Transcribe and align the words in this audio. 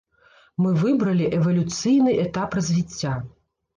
Мы 0.63 0.71
выбралі 0.83 1.29
эвалюцыйны 1.39 2.17
этап 2.25 2.49
развіцця. 2.59 3.13